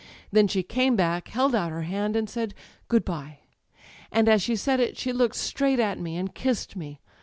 Then 0.31 0.47
she 0.47 0.63
came 0.63 0.95
back, 0.95 1.27
held 1.27 1.53
out 1.53 1.69
her 1.69 1.83
hand, 1.83 2.15
and 2.15 2.27
said: 2.27 2.55
* 2.71 2.87
Good 2.87 3.05
bye.' 3.05 3.37
And 4.11 4.27
as 4.27 4.41
she 4.41 4.55
said 4.55 4.79
it 4.79 4.97
she 4.97 5.13
looked 5.13 5.35
straight 5.35 5.79
at 5.79 5.99
me 5.99 6.17
and 6.17 6.33
kissed 6.33 6.75
me. 6.75 6.99